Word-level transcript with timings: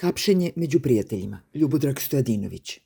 Hapšenje 0.00 0.52
među 0.56 0.80
prijateljima. 0.80 1.40
Ljubodrag 1.54 2.00
Stojadinović. 2.00 2.78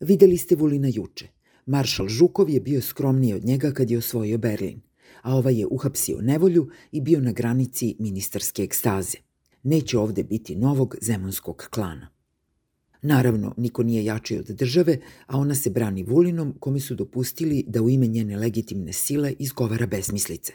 Videli 0.00 0.36
ste 0.36 0.56
Vulina 0.56 0.88
juče. 0.92 1.28
Maršal 1.66 2.08
Žukov 2.08 2.50
je 2.50 2.60
bio 2.60 2.82
skromniji 2.82 3.34
od 3.34 3.44
njega 3.44 3.72
kad 3.72 3.90
je 3.90 3.98
osvojio 3.98 4.38
Berlin, 4.38 4.80
a 5.22 5.34
ovaj 5.34 5.58
je 5.58 5.66
uhapsio 5.66 6.20
nevolju 6.20 6.70
i 6.92 7.00
bio 7.00 7.20
na 7.20 7.32
granici 7.32 7.96
ministarske 7.98 8.62
ekstaze. 8.62 9.18
Neće 9.62 9.98
ovde 9.98 10.22
biti 10.22 10.56
novog 10.56 10.96
zemunskog 11.00 11.68
klana. 11.70 12.08
Naravno, 13.02 13.54
niko 13.56 13.82
nije 13.82 14.04
jači 14.04 14.38
od 14.38 14.46
države, 14.46 14.98
a 15.26 15.38
ona 15.38 15.54
se 15.54 15.70
brani 15.70 16.02
Vulinom, 16.02 16.54
kome 16.60 16.80
su 16.80 16.94
dopustili 16.94 17.64
da 17.66 17.82
u 17.82 17.90
ime 17.90 18.06
njene 18.06 18.36
legitimne 18.36 18.92
sile 18.92 19.34
izgovara 19.38 19.86
besmislice. 19.86 20.52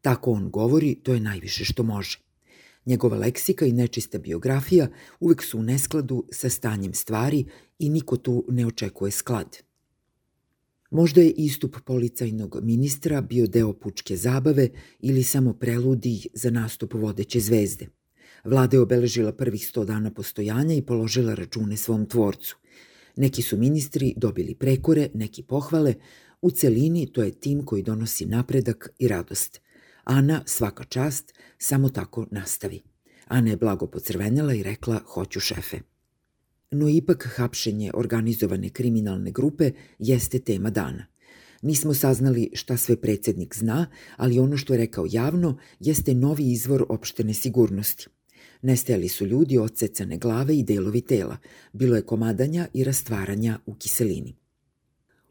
Tako 0.00 0.30
on 0.32 0.50
govori, 0.50 0.94
to 0.94 1.14
je 1.14 1.20
najviše 1.20 1.64
što 1.64 1.82
može. 1.82 2.29
Njegova 2.90 3.16
leksika 3.16 3.66
i 3.66 3.72
nečista 3.72 4.18
biografija 4.18 4.88
uvek 5.20 5.42
su 5.42 5.58
u 5.58 5.62
neskladu 5.62 6.24
sa 6.32 6.48
stanjem 6.50 6.94
stvari 6.94 7.44
i 7.78 7.88
niko 7.88 8.16
tu 8.16 8.44
ne 8.48 8.66
očekuje 8.66 9.10
sklad. 9.10 9.58
Možda 10.90 11.20
je 11.20 11.30
istup 11.30 11.76
policajnog 11.84 12.58
ministra 12.62 13.20
bio 13.20 13.46
deo 13.46 13.72
pučke 13.72 14.16
zabave 14.16 14.68
ili 15.00 15.22
samo 15.22 15.52
preludij 15.52 16.18
za 16.34 16.50
nastup 16.50 16.94
vodeće 16.94 17.40
zvezde. 17.40 17.86
Vlada 18.44 18.76
je 18.76 18.80
obeležila 18.80 19.32
prvih 19.32 19.66
sto 19.66 19.84
dana 19.84 20.10
postojanja 20.10 20.74
i 20.74 20.82
položila 20.82 21.34
račune 21.34 21.76
svom 21.76 22.06
tvorcu. 22.06 22.56
Neki 23.16 23.42
su 23.42 23.56
ministri 23.56 24.14
dobili 24.16 24.54
prekore, 24.54 25.08
neki 25.14 25.42
pohvale, 25.42 25.94
u 26.42 26.50
celini 26.50 27.12
to 27.12 27.22
je 27.22 27.30
tim 27.30 27.64
koji 27.64 27.82
donosi 27.82 28.26
napredak 28.26 28.94
i 28.98 29.08
radost– 29.08 29.60
Ana, 30.10 30.42
svaka 30.46 30.84
čast, 30.84 31.34
samo 31.58 31.88
tako 31.88 32.26
nastavi. 32.30 32.80
Ana 33.26 33.50
je 33.50 33.56
blago 33.56 33.86
pocrvenjala 33.86 34.54
i 34.54 34.62
rekla, 34.62 35.00
hoću 35.06 35.40
šefe. 35.40 35.80
No 36.70 36.88
ipak 36.88 37.28
hapšenje 37.36 37.90
organizovane 37.94 38.70
kriminalne 38.70 39.30
grupe 39.30 39.70
jeste 39.98 40.38
tema 40.38 40.70
dana. 40.70 41.06
Nismo 41.62 41.94
saznali 41.94 42.50
šta 42.54 42.76
sve 42.76 42.96
predsednik 42.96 43.56
zna, 43.56 43.86
ali 44.16 44.38
ono 44.38 44.56
što 44.56 44.74
je 44.74 44.78
rekao 44.78 45.06
javno 45.10 45.58
jeste 45.80 46.14
novi 46.14 46.52
izvor 46.52 46.84
opštene 46.88 47.34
sigurnosti. 47.34 48.06
Nestajali 48.62 49.08
su 49.08 49.26
ljudi, 49.26 49.58
odsecane 49.58 50.18
glave 50.18 50.58
i 50.58 50.62
delovi 50.62 51.00
tela. 51.00 51.36
Bilo 51.72 51.96
je 51.96 52.02
komadanja 52.02 52.68
i 52.74 52.84
rastvaranja 52.84 53.58
u 53.66 53.74
kiselini. 53.74 54.39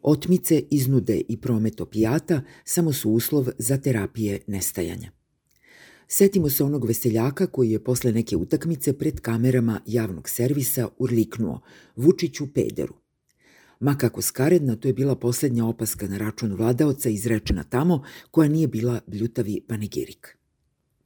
Otmice, 0.02 0.64
iznude 0.70 1.22
i 1.28 1.38
promet 1.38 1.82
opijata 1.82 2.42
samo 2.64 2.94
su 2.94 3.12
uslov 3.12 3.48
za 3.58 3.78
terapije 3.78 4.40
nestajanja. 4.48 5.12
Setimo 6.08 6.50
se 6.50 6.64
onog 6.64 6.86
veseljaka 6.86 7.48
koji 7.48 7.72
je 7.72 7.84
posle 7.84 8.12
neke 8.12 8.38
utakmice 8.38 8.94
pred 8.94 9.20
kamerama 9.20 9.82
javnog 9.86 10.30
servisa 10.30 10.88
urliknuo 10.98 11.62
Vučiću 11.96 12.54
pederu. 12.54 12.94
Ma 13.80 13.98
kako 13.98 14.22
skaredna, 14.22 14.76
to 14.76 14.88
je 14.88 14.94
bila 14.94 15.16
poslednja 15.16 15.66
opaska 15.66 16.08
na 16.08 16.18
račun 16.18 16.54
vladaoca 16.54 17.10
izrečena 17.10 17.64
tamo, 17.64 18.04
koja 18.32 18.50
nije 18.50 18.68
bila 18.68 19.00
bljutavi 19.08 19.62
panegirik. 19.68 20.38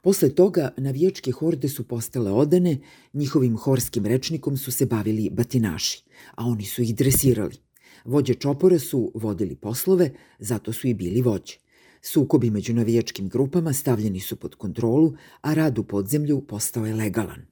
Posle 0.00 0.34
toga 0.34 0.74
navijačke 0.76 1.30
horde 1.30 1.68
su 1.68 1.88
postale 1.88 2.30
odane, 2.30 2.78
njihovim 3.12 3.56
horskim 3.56 4.06
rečnikom 4.06 4.56
su 4.56 4.72
se 4.72 4.86
bavili 4.86 5.30
batinaši, 5.30 6.04
a 6.34 6.44
oni 6.44 6.64
su 6.64 6.82
ih 6.82 6.94
dresirali. 6.94 7.63
Vođe 8.04 8.34
čopora 8.34 8.78
su 8.78 9.12
vodili 9.14 9.56
poslove, 9.56 10.10
zato 10.38 10.72
su 10.72 10.88
i 10.88 10.94
bili 10.94 11.22
vođe. 11.22 11.54
Sukobi 12.02 12.50
među 12.50 12.74
navijačkim 12.74 13.28
grupama 13.28 13.72
stavljeni 13.72 14.20
su 14.20 14.36
pod 14.36 14.54
kontrolu, 14.54 15.14
a 15.40 15.54
rad 15.54 15.78
u 15.78 15.84
podzemlju 15.84 16.40
postao 16.46 16.86
je 16.86 16.94
legalan. 16.94 17.46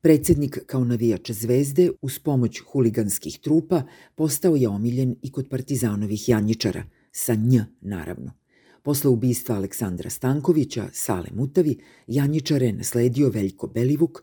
Predsednik 0.00 0.58
kao 0.66 0.84
navijač 0.84 1.30
zvezde 1.30 1.90
uz 2.02 2.18
pomoć 2.18 2.58
huliganskih 2.58 3.38
trupa 3.38 3.82
postao 4.14 4.56
je 4.56 4.68
omiljen 4.68 5.16
i 5.22 5.32
kod 5.32 5.48
partizanovih 5.48 6.28
janjičara, 6.28 6.84
sa 7.12 7.34
nj 7.34 7.58
naravno. 7.80 8.32
Posle 8.82 9.10
ubistva 9.10 9.56
Aleksandra 9.56 10.10
Stankovića, 10.10 10.88
Sale 10.92 11.28
Mutavi, 11.34 11.78
janjičare 12.06 12.66
je 12.66 12.72
nasledio 12.72 13.28
Veljko 13.28 13.66
Belivuk, 13.66 14.22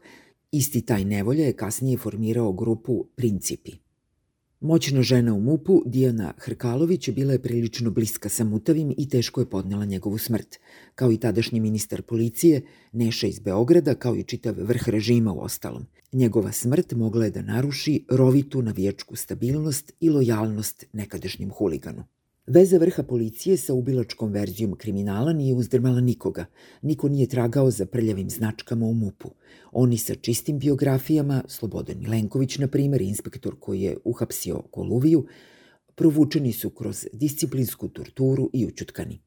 isti 0.51 0.81
taj 0.81 1.05
nevolja 1.05 1.45
je 1.45 1.53
kasnije 1.53 1.97
formirao 1.97 2.53
grupu 2.53 3.07
Principi. 3.15 3.84
Moćna 4.59 5.01
žena 5.01 5.33
u 5.33 5.41
MUP-u, 5.41 5.83
Dijana 5.85 6.33
Hrkalović, 6.37 7.09
bila 7.09 7.33
je 7.33 7.41
prilično 7.41 7.91
bliska 7.91 8.29
sa 8.29 8.43
Mutavim 8.43 8.93
i 8.97 9.09
teško 9.09 9.41
je 9.41 9.49
podnela 9.49 9.85
njegovu 9.85 10.17
smrt, 10.17 10.55
kao 10.95 11.11
i 11.11 11.17
tadašnji 11.17 11.59
ministar 11.59 12.01
policije, 12.01 12.61
Neša 12.91 13.27
iz 13.27 13.39
Beograda, 13.39 13.95
kao 13.95 14.15
i 14.15 14.23
čitav 14.23 14.55
vrh 14.57 14.89
režima 14.89 15.33
u 15.33 15.39
ostalom. 15.39 15.85
Njegova 16.13 16.51
smrt 16.51 16.91
mogla 16.91 17.25
je 17.25 17.31
da 17.31 17.41
naruši 17.41 18.05
rovitu 18.09 18.61
navijačku 18.61 19.15
stabilnost 19.15 19.91
i 19.99 20.09
lojalnost 20.09 20.85
nekadašnjem 20.93 21.49
huliganu. 21.49 22.03
Veza 22.47 22.77
vrha 22.77 23.03
policije 23.03 23.57
sa 23.57 23.73
ubilačkom 23.73 24.31
verzijom 24.31 24.75
kriminala 24.77 25.33
nije 25.33 25.53
uzdrmala 25.53 26.01
nikoga. 26.01 26.45
Niko 26.81 27.09
nije 27.09 27.27
tragao 27.27 27.71
za 27.71 27.85
prljavim 27.85 28.29
značkama 28.29 28.85
u 28.85 28.93
MUP-u. 28.93 29.29
Oni 29.71 29.97
sa 29.97 30.15
čistim 30.15 30.59
biografijama, 30.59 31.43
Slobodan 31.47 31.99
Milenković, 31.99 32.57
na 32.57 32.67
primer, 32.67 33.01
inspektor 33.01 33.55
koji 33.59 33.81
je 33.81 33.97
uhapsio 34.03 34.61
Koluviju, 34.71 35.25
provučeni 35.95 36.53
su 36.53 36.69
kroz 36.69 37.07
disciplinsku 37.13 37.87
torturu 37.87 38.49
i 38.53 38.65
učutkani. 38.65 39.19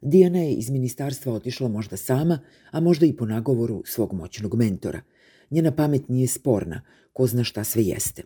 Dijana 0.00 0.38
je 0.38 0.54
iz 0.54 0.70
ministarstva 0.70 1.32
otišla 1.32 1.68
možda 1.68 1.96
sama, 1.96 2.38
a 2.70 2.80
možda 2.80 3.06
i 3.06 3.16
po 3.16 3.26
nagovoru 3.26 3.82
svog 3.86 4.12
moćnog 4.12 4.54
mentora. 4.54 5.02
Njena 5.50 5.72
pamet 5.72 6.08
nije 6.08 6.28
sporna, 6.28 6.82
ko 7.12 7.26
zna 7.26 7.44
šta 7.44 7.64
sve 7.64 7.82
jeste. 7.82 8.22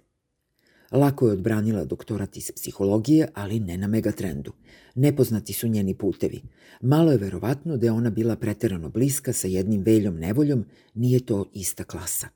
Lako 0.93 1.27
je 1.27 1.33
odbranila 1.33 1.85
doktorat 1.85 2.37
iz 2.37 2.51
psihologije, 2.55 3.29
ali 3.35 3.61
ne 3.61 3.77
na 3.77 3.87
megatrendu. 3.87 4.53
Nepoznati 4.95 5.53
su 5.53 5.69
njeni 5.69 5.95
putevi. 5.95 6.43
Malo 6.81 7.13
je 7.13 7.19
verovatno 7.19 7.77
da 7.77 7.87
je 7.87 7.93
ona 7.93 8.11
bila 8.11 8.37
preterano 8.37 8.89
bliska 8.89 9.33
sa 9.33 9.49
jednim 9.49 9.83
veljom 9.83 10.17
nevoljom, 10.17 10.65
nije 10.95 11.21
to 11.21 11.45
ista 11.53 11.85
klasa. 11.85 12.29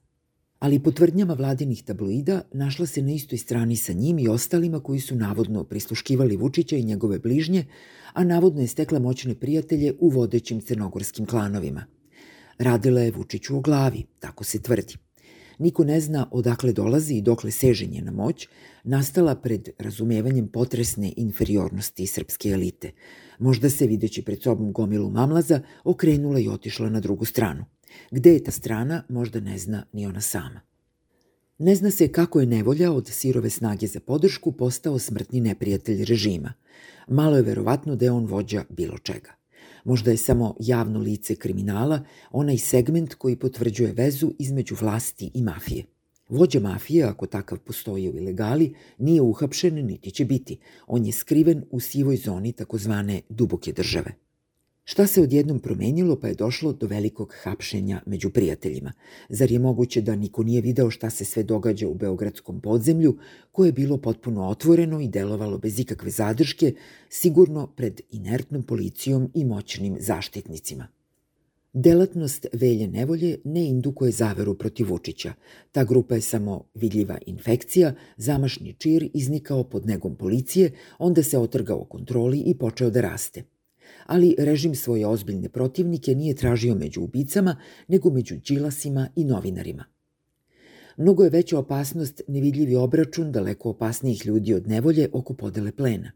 Ali 0.58 0.82
po 0.82 0.92
tvrdnjama 0.92 1.34
vladinih 1.34 1.82
tabloida 1.82 2.42
našla 2.52 2.86
se 2.86 3.02
na 3.02 3.12
istoj 3.12 3.38
strani 3.38 3.76
sa 3.76 3.92
njim 3.92 4.18
i 4.18 4.28
ostalima 4.28 4.80
koji 4.80 5.00
su 5.00 5.16
navodno 5.16 5.64
prisluškivali 5.64 6.36
Vučića 6.36 6.76
i 6.76 6.84
njegove 6.84 7.18
bližnje, 7.18 7.64
a 8.12 8.24
navodno 8.24 8.60
je 8.60 8.66
stekla 8.66 8.98
moćne 8.98 9.34
prijatelje 9.34 9.94
u 9.98 10.08
vodećim 10.08 10.60
crnogorskim 10.60 11.26
klanovima. 11.26 11.84
Radila 12.58 13.00
je 13.00 13.10
Vučiću 13.10 13.56
u 13.56 13.60
glavi, 13.60 14.04
tako 14.18 14.44
se 14.44 14.62
tvrdi. 14.62 14.94
Niko 15.60 15.84
ne 15.84 16.00
zna 16.00 16.28
odakle 16.30 16.72
dolazi 16.72 17.14
i 17.14 17.22
dokle 17.22 17.50
seže 17.50 17.86
njena 17.86 18.10
moć, 18.10 18.48
nastala 18.84 19.34
pred 19.34 19.68
razumevanjem 19.78 20.48
potresne 20.48 21.12
inferiornosti 21.16 22.06
srpske 22.06 22.48
elite. 22.48 22.92
Možda 23.38 23.70
se, 23.70 23.86
videći 23.86 24.22
pred 24.22 24.42
sobom 24.42 24.72
gomilu 24.72 25.10
mamlaza, 25.10 25.60
okrenula 25.84 26.40
i 26.40 26.48
otišla 26.48 26.88
na 26.90 27.00
drugu 27.00 27.24
stranu. 27.24 27.64
Gde 28.10 28.32
je 28.32 28.44
ta 28.44 28.50
strana, 28.50 29.02
možda 29.08 29.40
ne 29.40 29.58
zna 29.58 29.84
ni 29.92 30.06
ona 30.06 30.20
sama. 30.20 30.60
Ne 31.58 31.74
zna 31.74 31.90
se 31.90 32.08
kako 32.08 32.40
je 32.40 32.46
nevolja 32.46 32.92
od 32.92 33.08
sirove 33.08 33.50
snage 33.50 33.86
za 33.86 34.00
podršku 34.00 34.52
postao 34.52 34.98
smrtni 34.98 35.40
neprijatelj 35.40 36.04
režima. 36.04 36.52
Malo 37.08 37.36
je 37.36 37.42
verovatno 37.42 37.96
da 37.96 38.04
je 38.04 38.10
on 38.10 38.26
vođa 38.26 38.64
bilo 38.70 38.98
čega. 38.98 39.39
Možda 39.84 40.10
je 40.10 40.16
samo 40.16 40.54
javno 40.60 41.00
lice 41.00 41.34
kriminala 41.34 42.04
onaj 42.30 42.58
segment 42.58 43.14
koji 43.14 43.36
potvrđuje 43.36 43.92
vezu 43.92 44.32
između 44.38 44.74
vlasti 44.80 45.30
i 45.34 45.42
mafije. 45.42 45.84
Vođa 46.28 46.60
mafije, 46.60 47.04
ako 47.04 47.26
takav 47.26 47.58
postoji 47.58 48.10
u 48.10 48.16
ilegali, 48.16 48.74
nije 48.98 49.22
uhapšen 49.22 49.86
niti 49.86 50.10
će 50.10 50.24
biti. 50.24 50.58
On 50.86 51.06
je 51.06 51.12
skriven 51.12 51.64
u 51.70 51.80
sivoj 51.80 52.16
zoni 52.16 52.52
takozvane 52.52 53.20
duboke 53.28 53.72
države. 53.72 54.29
Šta 54.90 55.06
se 55.06 55.22
odjednom 55.22 55.58
promenilo 55.58 56.16
pa 56.20 56.28
je 56.28 56.34
došlo 56.34 56.72
do 56.72 56.86
velikog 56.86 57.34
hapšenja 57.42 58.00
među 58.06 58.30
prijateljima? 58.30 58.92
Zar 59.28 59.52
je 59.52 59.58
moguće 59.58 60.00
da 60.00 60.16
niko 60.16 60.42
nije 60.42 60.60
video 60.60 60.90
šta 60.90 61.10
se 61.10 61.24
sve 61.24 61.42
događa 61.42 61.88
u 61.88 61.94
beogradskom 61.94 62.60
podzemlju, 62.60 63.16
koje 63.52 63.68
je 63.68 63.72
bilo 63.72 63.98
potpuno 63.98 64.48
otvoreno 64.48 65.00
i 65.00 65.08
delovalo 65.08 65.58
bez 65.58 65.78
ikakve 65.78 66.10
zadrške, 66.10 66.74
sigurno 67.08 67.66
pred 67.66 68.00
inertnom 68.10 68.62
policijom 68.62 69.30
i 69.34 69.44
moćnim 69.44 69.96
zaštitnicima? 70.00 70.88
Delatnost 71.72 72.46
Velje 72.52 72.88
Nevolje 72.88 73.38
ne 73.44 73.68
indukuje 73.68 74.12
zaveru 74.12 74.54
protiv 74.54 74.88
Vučića. 74.88 75.32
Ta 75.72 75.84
grupa 75.84 76.14
je 76.14 76.20
samo 76.20 76.64
vidljiva 76.74 77.18
infekcija, 77.26 77.94
zamašni 78.16 78.74
čir 78.78 79.10
iznikao 79.14 79.64
pod 79.64 79.86
negom 79.86 80.16
policije, 80.16 80.70
onda 80.98 81.22
se 81.22 81.38
otrgao 81.38 81.84
kontroli 81.84 82.42
i 82.46 82.58
počeo 82.58 82.90
da 82.90 83.00
raste– 83.00 83.44
ali 84.06 84.34
režim 84.38 84.74
svoje 84.74 85.06
ozbiljne 85.06 85.48
protivnike 85.48 86.14
nije 86.14 86.34
tražio 86.34 86.74
među 86.74 87.00
ubicama, 87.00 87.56
nego 87.88 88.10
među 88.10 88.36
džilasima 88.36 89.08
i 89.16 89.24
novinarima. 89.24 89.84
Mnogo 90.96 91.24
je 91.24 91.30
veća 91.30 91.58
opasnost 91.58 92.22
nevidljivi 92.28 92.76
obračun 92.76 93.32
daleko 93.32 93.70
opasnijih 93.70 94.26
ljudi 94.26 94.54
od 94.54 94.68
nevolje 94.68 95.08
oko 95.12 95.34
podele 95.34 95.72
plena. 95.72 96.12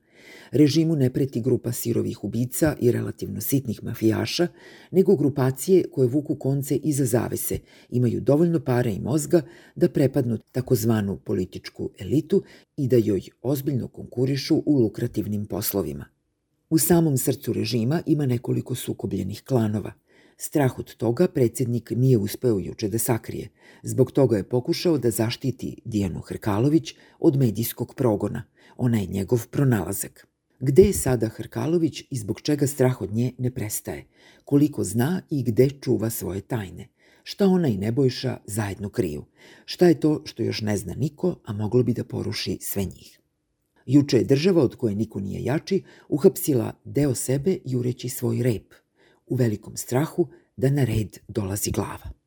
Režimu 0.51 0.97
ne 0.97 1.11
preti 1.11 1.41
grupa 1.41 1.73
sirovih 1.73 2.25
ubica 2.25 2.77
i 2.81 2.93
relativno 2.93 3.41
sitnih 3.41 3.85
mafijaša, 3.85 4.47
nego 4.91 5.17
grupacije 5.17 5.85
koje 5.93 6.09
vuku 6.09 6.35
konce 6.35 6.77
iza 6.77 7.05
zavese, 7.05 7.59
imaju 7.91 8.21
dovoljno 8.21 8.61
para 8.61 8.91
i 8.91 9.01
mozga 9.01 9.43
da 9.75 9.89
prepadnu 9.89 10.39
takozvanu 10.53 11.17
političku 11.17 11.91
elitu 11.99 12.43
i 12.77 12.89
da 12.89 12.97
joj 12.97 13.23
ozbiljno 13.43 13.89
konkurišu 13.89 14.63
u 14.67 14.79
lukrativnim 14.79 15.47
poslovima. 15.47 16.14
U 16.71 16.79
samom 16.79 17.19
srcu 17.19 17.53
režima 17.53 18.03
ima 18.07 18.27
nekoliko 18.27 18.75
sukobljenih 18.75 19.43
klanova. 19.43 19.93
Strah 20.37 20.79
od 20.79 20.97
toga 20.97 21.29
predsjednik 21.29 21.91
nije 21.91 22.19
uspeo 22.19 22.59
juče 22.59 22.89
da 22.89 22.99
sakrije. 22.99 23.49
Zbog 23.83 24.13
toga 24.13 24.37
je 24.37 24.49
pokušao 24.49 24.99
da 24.99 25.11
zaštiti 25.11 25.77
Dijanu 25.85 26.21
Hrkalović 26.21 26.95
od 27.19 27.37
medijskog 27.37 27.95
progona. 27.95 28.45
Ona 28.77 28.99
je 28.99 29.07
njegov 29.07 29.47
pronalazak. 29.49 30.27
Gde 30.61 30.83
je 30.83 30.93
sada 30.93 31.29
Hrkalović 31.29 32.03
i 32.11 32.17
zbog 32.19 32.41
čega 32.41 32.67
strah 32.67 33.03
od 33.03 33.13
nje 33.13 33.33
ne 33.39 33.51
prestaje? 33.51 34.07
Koliko 34.45 34.85
zna 34.85 35.23
i 35.31 35.43
gde 35.43 35.71
čuva 35.71 36.11
svoje 36.11 36.41
tajne? 36.41 36.89
Šta 37.23 37.47
ona 37.47 37.69
i 37.69 37.77
Nebojša 37.77 38.37
zajedno 38.47 38.89
kriju? 38.89 39.25
Šta 39.65 39.87
je 39.87 40.01
to 40.01 40.23
što 40.25 40.43
još 40.43 40.61
ne 40.61 40.77
zna 40.77 40.95
niko, 40.95 41.37
a 41.45 41.53
moglo 41.53 41.83
bi 41.83 41.93
da 41.93 42.05
poruši 42.05 42.59
sve 42.61 42.85
njih? 42.85 43.21
Juče 43.87 44.17
je 44.17 44.25
država 44.25 44.63
od 44.63 44.77
koje 44.77 44.95
niko 44.95 45.21
nije 45.21 45.45
jači 45.45 45.83
uhapsila 46.09 46.73
deo 46.85 47.15
sebe 47.15 47.59
jureći 47.65 48.09
svoj 48.09 48.43
rep, 48.43 48.75
u 49.27 49.35
velikom 49.35 49.77
strahu 49.77 50.29
da 50.57 50.71
na 50.71 50.85
red 50.85 51.19
dolazi 51.29 51.71
glava. 51.71 52.24